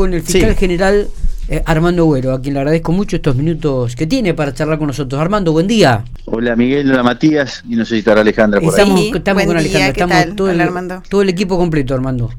[0.00, 1.08] con el fiscal general
[1.50, 4.86] eh, Armando Güero, a quien le agradezco mucho estos minutos que tiene para charlar con
[4.86, 5.20] nosotros.
[5.20, 6.06] Armando, buen día.
[6.24, 9.12] Hola Miguel, hola Matías, y no sé si estará Alejandra por estamos, ahí.
[9.14, 12.30] Estamos con Alejandra, estamos todo el, todo el, equipo completo, Armando.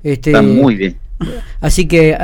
[0.00, 0.96] Este, Está muy bien.
[1.60, 2.16] Así que,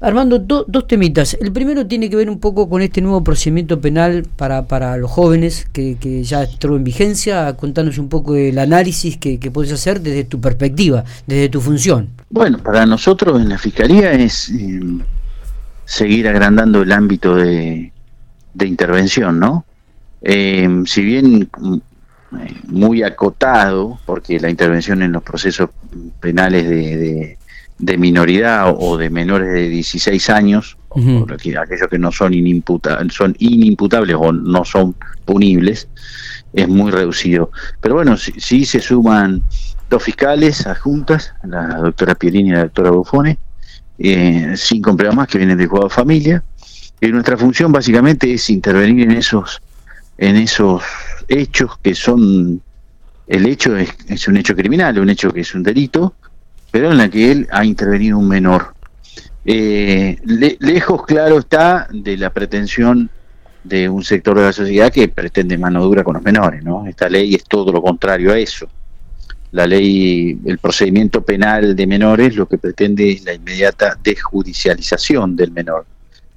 [0.00, 1.36] Armando, dos temitas.
[1.40, 5.10] El primero tiene que ver un poco con este nuevo procedimiento penal para, para los
[5.10, 7.54] jóvenes que, que ya entró en vigencia.
[7.56, 12.08] Contanos un poco del análisis que, que puedes hacer desde tu perspectiva, desde tu función.
[12.30, 14.80] Bueno, para nosotros en la Fiscalía es eh,
[15.84, 17.92] seguir agrandando el ámbito de,
[18.60, 19.64] intervención, ¿no?
[20.22, 21.78] Eh, si bien mm,
[22.68, 25.70] muy acotado, porque la intervención en los procesos
[26.20, 27.38] penales de
[27.98, 34.32] minoridad o de menores de 16 años, aquellos que no son, inimputables, son inimputables o
[34.32, 34.94] no son
[35.24, 35.88] punibles,
[36.52, 37.50] es muy reducido.
[37.80, 39.42] Pero bueno, sí, se suman
[39.88, 43.38] dos fiscales adjuntas, la doctora Pierini y la doctora Buffone,
[43.98, 46.42] eh, cinco empleados más que vienen del juego de familia,
[47.00, 49.62] y nuestra función básicamente es intervenir en esos,
[50.18, 50.82] en esos
[51.28, 52.60] hechos que son,
[53.26, 56.14] el hecho es, es un hecho criminal, un hecho que es un delito,
[56.70, 58.74] pero en la que él ha intervenido un menor.
[59.44, 60.16] Eh,
[60.60, 63.10] lejos, claro, está de la pretensión
[63.64, 66.86] de un sector de la sociedad que pretende mano dura con los menores, ¿no?
[66.86, 68.68] Esta ley es todo lo contrario a eso.
[69.52, 75.50] La ley, el procedimiento penal de menores lo que pretende es la inmediata desjudicialización del
[75.50, 75.86] menor,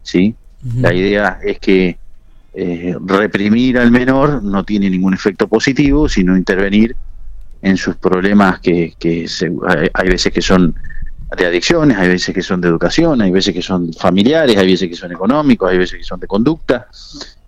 [0.01, 0.35] ¿sí?
[0.77, 1.97] La idea es que
[2.53, 6.95] eh, reprimir al menor no tiene ningún efecto positivo, sino intervenir
[7.63, 9.25] en sus problemas que, que
[9.93, 10.75] hay veces que son
[11.35, 14.89] de adicciones, hay veces que son de educación, hay veces que son familiares, hay veces
[14.89, 16.87] que son económicos, hay veces que son de conducta.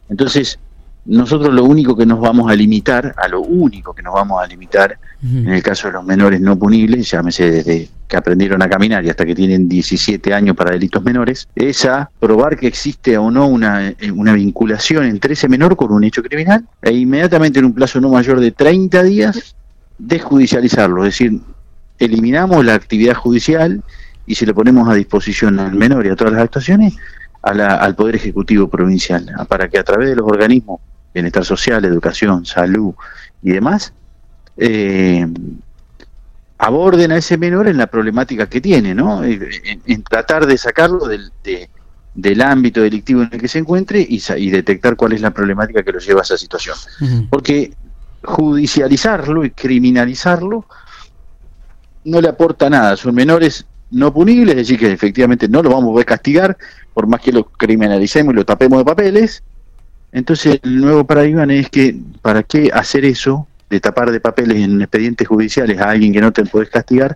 [0.10, 0.58] Entonces,
[1.06, 4.48] nosotros lo único que nos vamos a limitar, a lo único que nos vamos a
[4.48, 9.04] limitar, en el caso de los menores no punibles, llámese desde que aprendieron a caminar
[9.06, 13.30] y hasta que tienen 17 años para delitos menores, es a probar que existe o
[13.30, 17.74] no una, una vinculación entre ese menor con un hecho criminal e inmediatamente en un
[17.74, 19.56] plazo no mayor de 30 días
[19.98, 21.40] desjudicializarlo, es decir,
[22.00, 23.84] eliminamos la actividad judicial
[24.26, 26.96] y se le ponemos a disposición al menor y a todas las actuaciones
[27.42, 30.82] al Poder Ejecutivo Provincial, para que a través de los organismos,
[31.14, 32.96] bienestar social, educación, salud
[33.44, 33.94] y demás,
[34.58, 35.28] eh,
[36.58, 39.24] aborden a ese menor en la problemática que tiene, ¿no?
[39.24, 41.32] En, tratar de sacarlo del,
[42.16, 45.84] del ámbito delictivo en el que se encuentre y, y, detectar cuál es la problemática
[45.84, 46.76] que lo lleva a esa situación.
[47.30, 47.74] Porque
[48.26, 50.66] judicializarlo y criminalizarlo
[52.06, 52.96] no le aporta nada.
[52.96, 56.58] Son menores no punibles, es decir, que efectivamente no lo vamos a poder castigar,
[56.94, 59.44] por más que lo criminalicemos y lo tapemos de papeles.
[60.12, 64.82] Entonces, el nuevo paradigma es que, ¿para qué hacer eso de tapar de papeles en
[64.82, 67.16] expedientes judiciales a alguien que no te puedes castigar?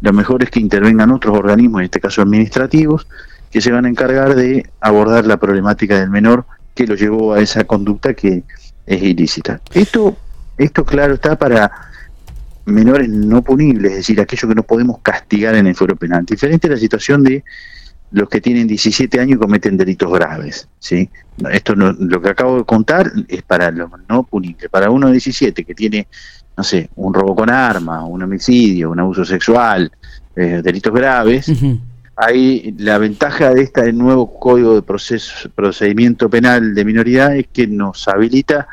[0.00, 3.06] Lo mejor es que intervengan otros organismos, en este caso administrativos,
[3.50, 7.40] que se van a encargar de abordar la problemática del menor que lo llevó a
[7.40, 8.44] esa conducta que
[8.86, 9.60] es ilícita.
[9.74, 10.16] Esto
[10.60, 11.70] esto, claro, está para
[12.66, 16.24] menores no punibles, es decir, aquellos que no podemos castigar en el fuero penal.
[16.24, 17.42] Diferente a la situación de
[18.12, 20.68] los que tienen 17 años y cometen delitos graves.
[20.78, 21.08] ¿sí?
[21.50, 24.68] Esto lo que acabo de contar es para los no punibles.
[24.68, 26.08] Para uno de 17 que tiene,
[26.56, 29.90] no sé, un robo con arma, un homicidio, un abuso sexual,
[30.36, 31.50] eh, delitos graves,
[32.16, 37.66] hay la ventaja de este nuevo código de proceso, procedimiento penal de minoría es que
[37.66, 38.68] nos habilita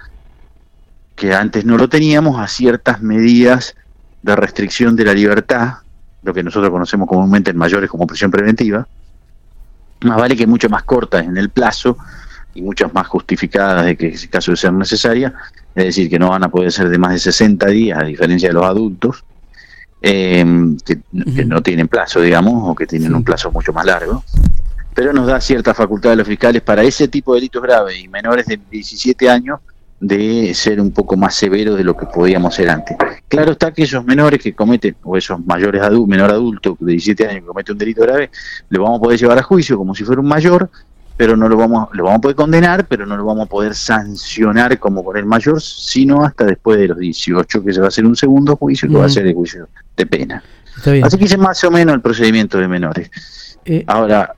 [1.18, 3.76] que antes no lo teníamos, a ciertas medidas
[4.22, 5.80] de restricción de la libertad,
[6.22, 8.88] lo que nosotros conocemos comúnmente en mayores como prisión preventiva,
[10.02, 11.98] más vale que mucho más cortas en el plazo
[12.54, 15.34] y muchas más justificadas de que en caso de ser necesaria,
[15.74, 18.50] es decir, que no van a poder ser de más de 60 días, a diferencia
[18.50, 19.26] de los adultos,
[20.04, 21.00] em, que,
[21.46, 24.24] no tienen plazo, digamos, o que tienen un plazo mucho más largo,
[24.94, 28.08] pero nos da cierta facultad a los fiscales para ese tipo de delitos graves y
[28.08, 29.60] menores de 17 años
[30.00, 32.96] de ser un poco más severo de lo que podíamos ser antes.
[33.28, 37.28] Claro está que esos menores que cometen, o esos mayores adultos, menor adulto de 17
[37.28, 38.30] años que comete un delito grave,
[38.70, 40.70] lo vamos a poder llevar a juicio como si fuera un mayor,
[41.18, 43.74] pero no lo vamos, lo vamos a poder condenar, pero no lo vamos a poder
[43.74, 47.90] sancionar como con el mayor, sino hasta después de los 18, que se va a
[47.90, 50.44] hacer un segundo juicio, que va a ser el juicio de pena.
[51.04, 53.10] Así que ese es más o menos el procedimiento de menores.
[53.66, 54.36] Eh, Ahora,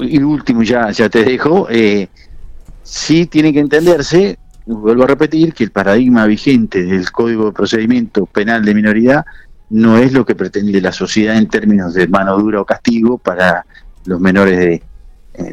[0.00, 2.08] y último, ya, ya te dejo, eh,
[2.82, 8.26] sí tiene que entenderse vuelvo a repetir que el paradigma vigente del Código de Procedimiento
[8.26, 9.24] Penal de Minoridad
[9.70, 13.64] no es lo que pretende la sociedad en términos de mano dura o castigo para
[14.04, 14.82] los menores de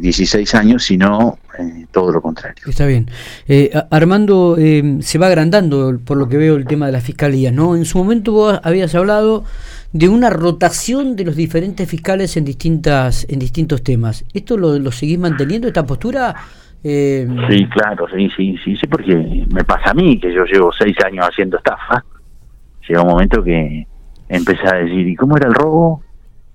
[0.02, 2.64] 16 eh, años, sino eh, todo lo contrario.
[2.68, 3.10] Está bien.
[3.48, 4.58] Eh, Armando,
[5.00, 7.76] se va agrandando, por lo que veo, el tema de la fiscalía, ¿no?
[7.76, 9.46] En su momento vos habías hablado
[9.94, 14.26] de una rotación de los diferentes fiscales en distintas en distintos temas.
[14.34, 16.36] ¿Esto lo, lo seguís manteniendo, esta postura?
[16.84, 17.28] Eh...
[17.50, 20.96] Sí, claro, sí, sí, sí, sí, porque me pasa a mí, que yo llevo seis
[21.06, 22.04] años haciendo estafa.
[22.88, 23.86] Llega un momento que
[24.28, 26.04] empecé a decir, ¿y cómo era el robo?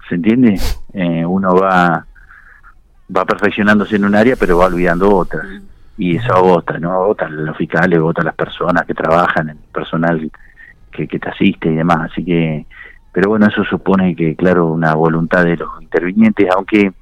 [0.09, 0.59] ¿Se entiende?
[0.93, 2.07] Eh, uno va
[3.15, 5.47] va perfeccionándose en un área, pero va olvidando otras.
[5.97, 6.93] Y eso agota, ¿no?
[6.93, 10.31] Agota los fiscales, agota las personas que trabajan, el personal
[10.91, 12.11] que, que te asiste y demás.
[12.11, 12.67] Así que,
[13.13, 16.93] pero bueno, eso supone que, claro, una voluntad de los intervinientes, aunque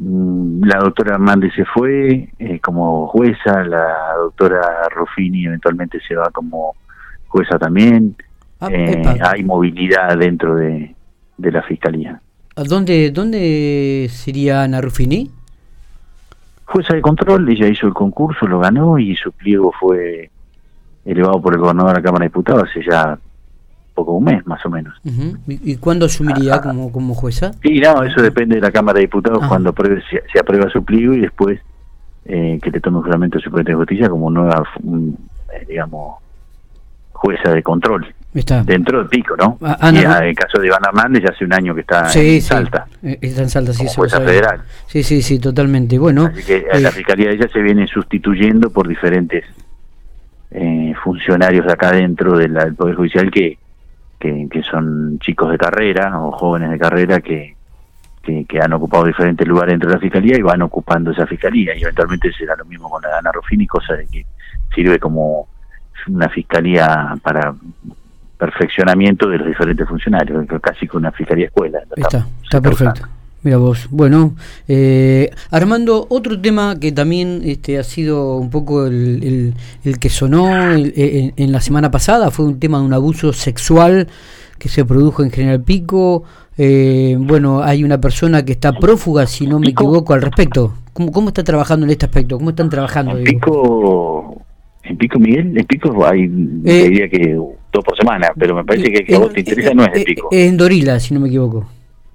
[0.00, 6.74] la doctora Hernández se fue eh, como jueza, la doctora Ruffini eventualmente se va como
[7.28, 8.16] jueza también.
[8.60, 10.94] Ah, eh, hay movilidad dentro de,
[11.36, 12.20] de la fiscalía.
[12.56, 15.30] ¿A dónde, dónde sería Ana Ruffini?
[16.64, 20.30] Jueza de control, ella hizo el concurso, lo ganó y su pliego fue
[21.04, 23.18] elevado por el gobernador de la Cámara de Diputados hace ya
[23.96, 24.94] poco un mes más o menos.
[25.48, 27.50] ¿Y, cuándo asumiría ah, como, como jueza?
[27.62, 29.48] Sí, no, eso depende de la Cámara de Diputados ah.
[29.48, 29.74] cuando
[30.32, 31.58] se, aprueba su pliego y después
[32.26, 34.62] eh, que le tome un juramento Supremo de Justicia como nueva,
[35.52, 36.18] eh, digamos,
[37.12, 38.06] jueza de control.
[38.64, 39.56] Dentro del pico, ¿no?
[39.62, 42.42] Ah, y en el caso de Iván Hernández ya hace un año que está en
[42.42, 42.86] Salta.
[43.02, 43.86] Eh, está en Salta, sí.
[43.96, 44.60] jueza federal.
[44.86, 45.98] Sí, sí, sí, totalmente.
[45.98, 46.26] Bueno.
[46.26, 49.44] Así que la eh, Fiscalía de ella se viene sustituyendo por diferentes
[50.50, 53.58] eh, funcionarios de acá dentro del Poder Judicial que,
[54.18, 57.56] que, son chicos de carrera o jóvenes de carrera que,
[58.22, 61.74] que, han ocupado diferentes lugares dentro de la Fiscalía y van ocupando esa Fiscalía.
[61.76, 64.26] Y eventualmente será lo mismo con la Ana Rufini, cosa de que
[64.74, 65.48] sirve como
[66.08, 67.54] una Fiscalía para
[68.38, 71.80] perfeccionamiento de los diferentes funcionarios, casi con una fiscalía escuela.
[71.96, 73.08] Está, está perfecto.
[73.46, 73.86] Mira vos.
[73.92, 74.34] Bueno,
[74.66, 79.54] eh, Armando, otro tema que también este, ha sido un poco el,
[79.84, 84.08] el, que sonó en, la semana pasada fue un tema de un abuso sexual
[84.58, 86.24] que se produjo en General Pico.
[86.58, 90.74] Eh, bueno, hay una persona que está prófuga, si no me equivoco, al respecto.
[90.92, 92.38] ¿Cómo, ¿Cómo está trabajando en este aspecto?
[92.38, 93.16] ¿Cómo están trabajando?
[93.16, 94.42] En Pico,
[94.82, 97.32] en Pico Miguel, en Pico hay, eh, diría que
[97.72, 100.30] dos por semana, pero me parece que, a vos te interesa no es de Pico.
[100.32, 101.68] Es en Dorila, si no me equivoco.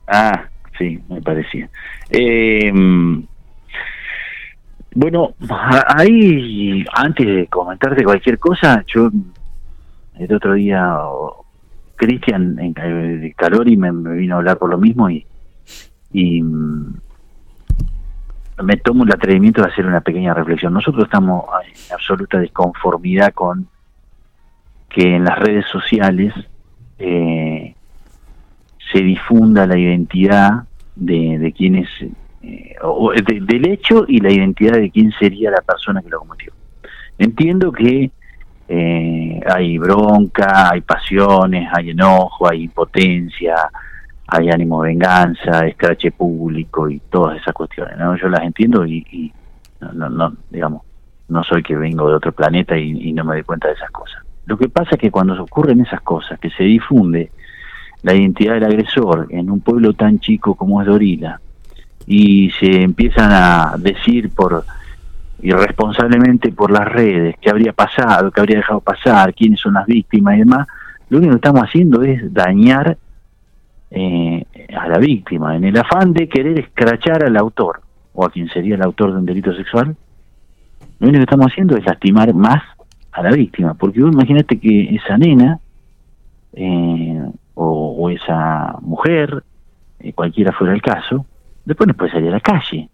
[0.08, 1.70] Ah, sí, me parecía.
[2.10, 2.72] Eh,
[4.94, 5.36] bueno,
[5.88, 9.10] ahí, antes de comentarte cualquier cosa, yo
[10.20, 10.98] el otro día,
[11.96, 12.74] Cristian en
[13.34, 15.26] calor y me, vino a hablar por lo mismo y,
[16.12, 16.42] y
[18.64, 20.74] me tomo el atrevimiento de hacer una pequeña reflexión.
[20.74, 23.68] Nosotros estamos en absoluta desconformidad con
[24.90, 26.34] que en las redes sociales
[27.00, 27.71] eh,
[28.92, 30.64] se difunda la identidad
[30.96, 31.88] de, de quienes,
[32.44, 36.54] eh, o del hecho y la identidad de quién sería la persona que lo cometió.
[37.18, 38.12] Entiendo que
[38.68, 43.56] eh, hay bronca, hay pasiones, hay enojo, hay impotencia,
[44.28, 48.16] hay ánimo de venganza, escrache público y todas esas cuestiones, ¿no?
[48.16, 49.34] Yo las entiendo y,
[49.94, 50.84] no, no, digamos,
[51.28, 54.24] no soy que vengo de otro planeta y, no me doy cuenta de esas cosas.
[54.46, 57.30] Lo que pasa es que cuando ocurren esas cosas, que se difunde
[58.04, 61.40] la identidad del agresor en un pueblo tan chico como es Dorila,
[62.08, 64.66] y se empiezan a decir por
[65.42, 70.36] irresponsablemente por las redes qué habría pasado, qué habría dejado pasar, quiénes son las víctimas
[70.36, 70.68] y demás,
[71.10, 72.98] lo único que estamos haciendo es dañar
[73.90, 74.46] eh,
[74.78, 77.82] a la víctima, en el afán de querer escrachar al autor
[78.14, 79.96] o a quien sería el autor de un delito sexual,
[81.00, 82.64] lo único que estamos haciendo es lastimar más
[83.12, 85.60] a la víctima, porque vos imagínate que esa nena
[86.54, 87.24] eh,
[87.56, 89.44] o, esa mujer,
[90.00, 91.26] eh, cualquiera fuera el caso,
[91.66, 92.90] después no puede salir a la calle,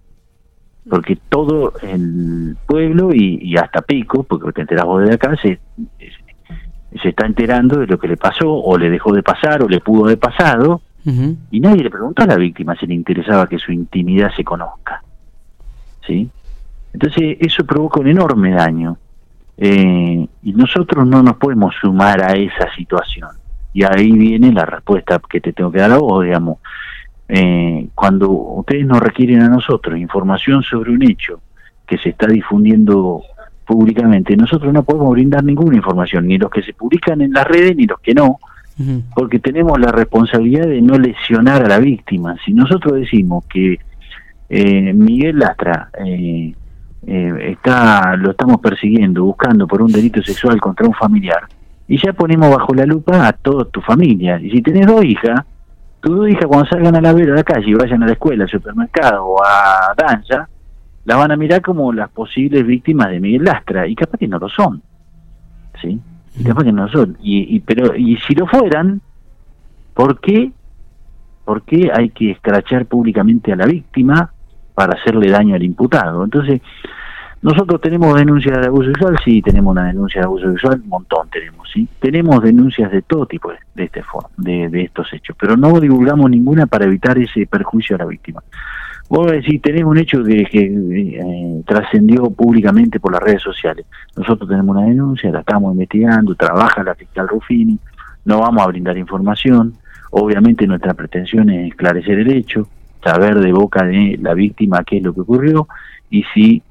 [0.90, 5.60] porque todo el pueblo y, hasta Pico, porque te enteras vos de acá, se,
[7.02, 9.80] se está enterando de lo que le pasó o le dejó de pasar o le
[9.80, 10.82] pudo haber pasado
[11.52, 15.02] y nadie le preguntó a la víctima si le interesaba que su intimidad se conozca.
[16.06, 16.30] ¿Sí?
[16.92, 18.98] Entonces eso provoca un enorme daño.
[19.58, 23.30] Eh, y nosotros no nos podemos sumar a esa situación.
[23.74, 26.58] Y ahí viene la respuesta que te tengo que dar a vos, digamos.
[27.30, 31.42] Eh, cuando ustedes nos requieren a nosotros información sobre un hecho
[31.86, 33.22] que se está difundiendo
[33.66, 37.76] públicamente, nosotros no podemos brindar ninguna información, ni los que se publican en las redes,
[37.76, 38.40] ni los que no,
[39.16, 42.36] porque tenemos la responsabilidad de no lesionar a la víctima.
[42.46, 43.80] Si nosotros decimos que
[44.50, 46.54] eh, Miguel Lastra eh,
[47.06, 51.48] eh, está lo estamos persiguiendo, buscando por un delito sexual contra un familiar,
[51.88, 54.40] y ya ponemos bajo la lupa a toda tu familia.
[54.40, 55.42] Y si tenés dos hijas,
[56.02, 58.14] tus dos hijas cuando salgan a la vera a la calle y vayan a la
[58.14, 60.50] escuela, al supermercado o a danza,
[61.06, 64.40] la van a mirar como las posibles víctimas de Miguel Lastra, y capaz que no
[64.40, 64.82] lo son.
[65.82, 66.00] ¿Sí?
[66.40, 67.18] y que no son.
[67.22, 69.02] Y, pero y si lo fueran,
[69.98, 70.52] ¿Por qué?
[71.44, 74.32] ¿Por qué hay que escrachar públicamente a la víctima
[74.76, 76.24] para hacerle daño al imputado?
[76.24, 76.62] Entonces,
[77.42, 81.30] nosotros tenemos denuncias de abuso sexual, sí, tenemos una denuncia de abuso sexual, un montón
[81.30, 81.88] tenemos, sí.
[82.00, 84.04] Tenemos denuncias de todo tipo de, este
[84.38, 88.42] de, de estos hechos, pero no divulgamos ninguna para evitar ese perjuicio a la víctima.
[89.10, 93.86] Vos decís, tenés un hecho de que eh, trascendió públicamente por las redes sociales.
[94.18, 97.80] Nosotros tenemos una denuncia, la estamos investigando, trabaja la fiscal Rufini,
[98.26, 99.76] no vamos a brindar información.
[100.12, 102.68] Obviamente nuestra pretensión es esclarecer el hecho,
[103.02, 105.68] saber de boca de la víctima qué es lo que ocurrió
[106.10, 106.62] y si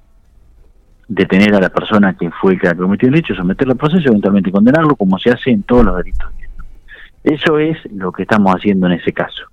[1.09, 4.09] detener a la persona que fue el que cometió el hecho, someterlo al proceso y
[4.09, 6.31] eventualmente condenarlo como se hace en todos los delitos.
[7.23, 9.47] Eso es lo que estamos haciendo en ese caso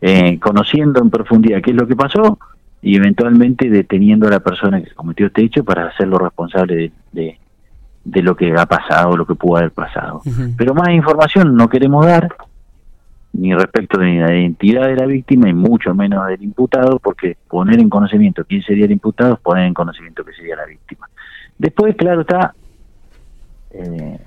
[0.00, 2.38] eh, conociendo en profundidad qué es lo que pasó
[2.80, 7.38] y eventualmente deteniendo a la persona que cometió este hecho para hacerlo responsable de,
[8.04, 10.22] de, lo que ha pasado, lo que pudo haber pasado.
[10.56, 12.28] Pero más información no queremos dar,
[13.32, 17.78] ni respecto de la identidad de la víctima y mucho menos del imputado, porque poner
[17.80, 21.08] en conocimiento quién sería el imputado es poner en conocimiento que sería la víctima.
[21.58, 22.54] Después, claro está,
[23.70, 24.18] eh,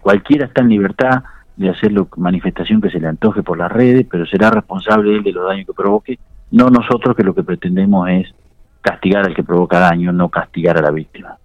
[0.00, 1.24] cualquiera está en libertad
[1.56, 5.22] de hacer la manifestación que se le antoje por las redes, pero será responsable él
[5.22, 6.18] de los daños que provoque,
[6.50, 8.34] no nosotros que lo que pretendemos es
[8.80, 11.36] castigar al que provoca daño, no castigar a la víctima.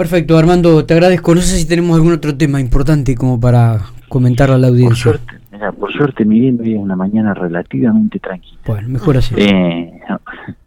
[0.00, 1.34] Perfecto, Armando, te agradezco.
[1.34, 5.12] No sé si tenemos algún otro tema importante como para comentar a la audiencia.
[5.12, 8.58] Por suerte, mira, por suerte Miguel, hoy es una mañana relativamente tranquila.
[8.64, 9.34] Bueno, mejor así.
[9.36, 9.92] Eh,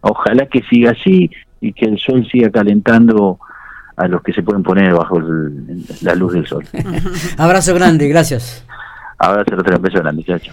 [0.02, 3.40] ojalá que siga así y que el sol siga calentando
[3.96, 5.20] a los que se pueden poner bajo
[6.04, 6.64] la luz del sol.
[7.40, 8.64] Abrazo grande, gracias.
[9.18, 10.42] Abrazo, otro beso grande, chacho.